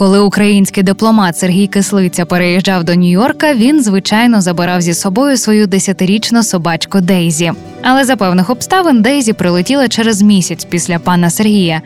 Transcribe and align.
Коли 0.00 0.20
український 0.20 0.82
дипломат 0.82 1.38
Сергій 1.38 1.66
Кислиця 1.66 2.24
переїжджав 2.24 2.84
до 2.84 2.92
Нью-Йорка, 2.92 3.54
він 3.54 3.82
звичайно 3.82 4.40
забирав 4.40 4.80
зі 4.80 4.94
собою 4.94 5.36
свою 5.36 5.66
десятирічну 5.66 6.42
собачку 6.42 7.00
Дейзі. 7.00 7.52
Але 7.82 8.04
за 8.04 8.16
певних 8.16 8.50
обставин 8.50 9.02
Дейзі 9.02 9.32
прилетіла 9.32 9.88
через 9.88 10.22
місяць 10.22 10.64
після 10.64 10.98
пана 10.98 11.30
Сергія. 11.30 11.82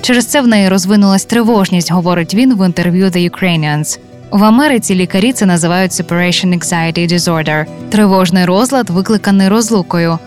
Через 0.00 0.26
це 0.26 0.40
в 0.40 0.46
неї 0.46 0.68
розвинулась 0.68 1.24
тривожність, 1.24 1.92
говорить 1.92 2.34
він 2.34 2.54
в 2.54 2.66
інтерв'ю 2.66 3.06
The 3.06 3.30
Ukrainians. 3.30 3.98
В 4.30 4.44
Америці 4.44 4.94
лікарі 4.94 5.32
це 5.32 5.46
називають 5.46 5.92
Separation 5.92 6.58
Anxiety 6.58 7.12
Disorder– 7.12 7.66
тривожний 7.90 8.44
розлад, 8.44 8.90
викликаний 8.90 9.48
розлукою. 9.48 10.18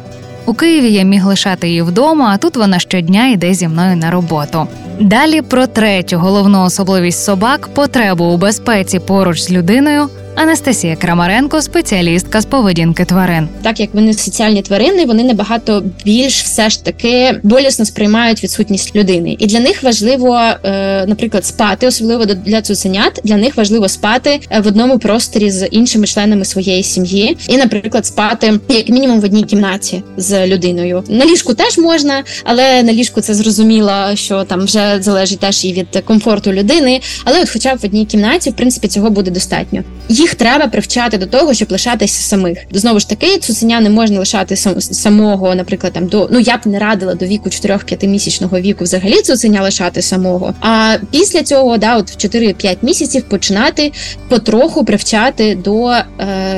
У 0.45 0.53
Києві 0.53 0.93
я 0.93 1.03
міг 1.03 1.25
лишати 1.25 1.67
її 1.67 1.81
вдома, 1.81 2.31
а 2.33 2.37
тут 2.37 2.57
вона 2.57 2.79
щодня 2.79 3.27
йде 3.27 3.53
зі 3.53 3.67
мною 3.67 3.95
на 3.95 4.11
роботу. 4.11 4.67
Далі 4.99 5.41
про 5.41 5.67
третю 5.67 6.17
головну 6.17 6.63
особливість 6.63 7.23
собак 7.23 7.69
потребу 7.73 8.25
у 8.25 8.37
безпеці 8.37 8.99
поруч 8.99 9.41
з 9.41 9.51
людиною. 9.51 10.09
Анастасія 10.35 10.95
Крамаренко, 10.95 11.62
спеціалістка 11.62 12.41
з 12.41 12.45
поведінки 12.45 13.05
тварин. 13.05 13.48
так 13.62 13.79
як 13.79 13.90
вони 13.93 14.13
соціальні 14.13 14.62
тварини, 14.62 15.05
вони 15.05 15.23
набагато 15.23 15.84
більш 16.05 16.43
все 16.43 16.70
ж 16.70 16.85
таки 16.85 17.40
болісно 17.43 17.85
сприймають 17.85 18.43
відсутність 18.43 18.96
людини, 18.96 19.35
і 19.40 19.48
для 19.48 19.60
них 19.60 19.84
важливо, 19.84 20.38
е, 20.38 21.05
наприклад, 21.07 21.46
спати, 21.46 21.88
особливо 21.88 22.26
для 22.26 22.62
цуценят. 22.62 23.21
Для 23.23 23.38
них 23.38 23.57
важливо 23.57 23.90
спати 23.90 24.40
е, 24.49 24.60
в 24.60 24.68
одному 24.68 24.99
просторі 24.99 25.51
з 25.51 25.68
іншими 25.68 26.07
членами 26.07 26.45
своєї 26.45 26.84
сім'ї, 26.84 27.38
і, 27.48 27.57
наприклад, 27.57 28.05
спати 28.05 28.60
як 28.70 28.90
мінімум 28.90 29.21
в 29.21 29.23
одній 29.23 29.43
кімнаті 29.43 30.04
з 30.18 30.48
людиною. 30.48 31.04
На 31.10 31.26
ліжку 31.26 31.54
теж 31.54 31.77
можна, 31.77 32.23
але 32.43 32.84
на 32.84 32.93
ліжку 32.93 33.21
це 33.21 33.34
зрозуміло, 33.34 33.93
що 34.13 34.43
там 34.43 34.66
вже 34.66 34.98
залежить 35.01 35.40
теж 35.40 35.66
і 35.66 35.73
від 35.73 36.04
комфорту 36.05 36.54
людини. 36.54 37.01
Але 37.26 37.41
от, 37.41 37.49
хоча 37.49 37.76
б 37.76 37.77
в 37.77 37.85
одній 37.85 38.05
кімнаті, 38.05 38.49
в 38.49 38.55
принципі, 38.55 38.88
цього 38.88 39.10
буде 39.10 39.32
достатньо. 39.32 39.84
Їх 40.21 40.35
треба 40.35 40.67
привчати 40.67 41.17
до 41.17 41.25
того, 41.25 41.53
щоб 41.53 41.71
лишатися 41.71 42.21
самих. 42.21 42.57
Знову 42.71 42.99
ж 42.99 43.09
таки, 43.09 43.37
цуценя 43.37 43.79
не 43.79 43.89
можна 43.89 44.19
лишати 44.19 44.55
сам, 44.55 44.81
самого, 44.81 45.55
наприклад, 45.55 45.93
там 45.93 46.07
до 46.07 46.29
ну 46.31 46.39
я 46.39 46.57
б 46.57 46.59
не 46.65 46.79
радила 46.79 47.15
до 47.15 47.25
віку 47.25 47.49
4-5 47.49 48.07
місячного 48.07 48.59
віку 48.59 48.83
взагалі 48.83 49.21
цуценя 49.21 49.61
лишати 49.61 50.01
самого. 50.01 50.53
А 50.59 50.97
після 51.11 51.43
цього, 51.43 51.77
да, 51.77 51.97
от 51.97 52.11
в 52.11 52.27
4-5 52.27 52.77
місяців 52.81 53.23
починати 53.23 53.91
потроху 54.29 54.85
привчати 54.85 55.55
до 55.55 55.89
е, 55.89 56.03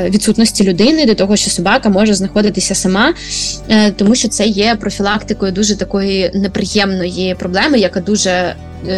відсутності 0.09 0.63
людини, 0.63 1.05
до 1.05 1.15
того, 1.15 1.35
що 1.35 1.49
собака 1.51 1.89
може 1.89 2.13
знаходитися 2.13 2.75
сама, 2.75 3.13
е, 3.69 3.91
тому 3.91 4.15
що 4.15 4.27
це 4.27 4.45
є 4.45 4.75
профілактикою 4.75 5.51
дуже 5.51 5.75
такої 5.75 6.31
неприємної 6.33 7.35
проблеми, 7.39 7.79
яка 7.79 7.99
дуже 7.99 8.55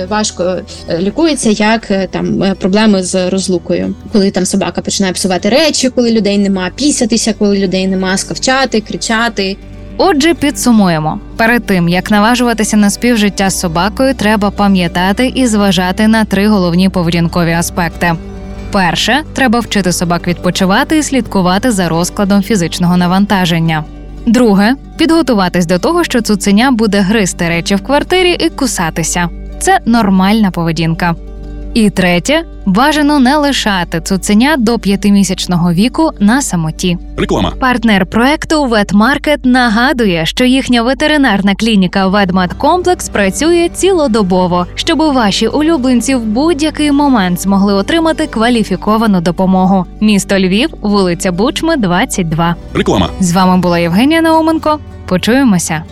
важко 0.10 0.56
е, 0.90 1.00
лікується, 1.00 1.50
як 1.50 1.92
е, 1.92 2.08
там 2.12 2.44
е, 2.44 2.56
проблеми 2.60 3.04
з 3.04 3.30
розлукою, 3.30 3.96
коли 4.12 4.32
там 4.32 4.46
собака 4.46 4.82
починає 4.82 5.14
псувати 5.14 5.50
речі, 5.50 5.90
коли 5.90 6.12
людей 6.12 6.38
нема, 6.38 6.70
пісятися, 6.76 7.34
коли 7.34 7.60
людей 7.60 7.88
нема, 7.88 8.18
скавчати, 8.18 8.82
кричати. 8.82 9.58
Отже, 9.98 10.34
підсумуємо: 10.34 11.20
перед 11.38 11.66
тим 11.66 11.90
як 11.90 12.12
наважуватися 12.12 12.78
на 12.78 12.90
співжиття 12.90 13.50
з 13.50 13.60
собакою, 13.60 14.14
треба 14.14 14.52
пам'ятати 14.52 15.32
і 15.36 15.48
зважати 15.48 16.08
на 16.08 16.26
три 16.26 16.48
головні 16.48 16.90
поведінкові 16.90 17.52
аспекти. 17.52 18.14
Перше, 18.72 19.24
треба 19.34 19.60
вчити 19.60 19.92
собак 19.92 20.28
відпочивати 20.28 20.98
і 20.98 21.04
слідкувати 21.04 21.72
за 21.72 21.90
розкладом 21.90 22.44
фізичного 22.44 22.98
навантаження. 22.98 23.84
Друге 24.26 24.76
підготуватись 24.98 25.66
до 25.66 25.80
того, 25.80 26.04
що 26.04 26.22
цуценя 26.22 26.72
буде 26.72 27.00
гризти 27.00 27.50
речі 27.50 27.76
в 27.76 27.84
квартирі 27.84 28.32
і 28.40 28.50
кусатися. 28.50 29.30
Це 29.60 29.80
нормальна 29.86 30.52
поведінка. 30.52 31.16
І 31.74 31.90
третє 31.90 32.44
бажано 32.66 33.20
не 33.20 33.38
лишати 33.38 34.02
цуценя 34.02 34.56
до 34.58 34.80
п'ятимісячного 34.80 35.74
віку 35.74 36.12
на 36.20 36.42
самоті. 36.42 36.98
Реклама. 37.18 37.52
Партнер 37.60 38.06
проекту 38.06 38.66
Ветмаркет 38.66 39.46
нагадує, 39.46 40.26
що 40.26 40.46
їхня 40.46 40.82
ветеринарна 40.84 41.56
клініка 41.56 42.08
Ведмат 42.08 42.54
Комплекс 42.54 43.10
працює 43.10 43.70
цілодобово, 43.74 44.66
щоб 44.76 44.98
ваші 45.00 45.48
улюбленці 45.48 46.16
в 46.16 46.26
будь-який 46.26 46.92
момент 46.92 47.42
змогли 47.42 47.74
отримати 47.74 48.28
кваліфіковану 48.28 49.22
допомогу. 49.22 49.86
Місто 50.02 50.40
Львів, 50.40 50.70
вулиця 50.82 51.32
Бучми, 51.32 51.78
22. 51.78 52.56
Реклама. 52.74 53.10
З 53.20 53.34
вами 53.34 53.58
була 53.58 53.80
Євгенія 53.80 54.22
Науменко. 54.22 54.80
Почуємося. 55.08 55.84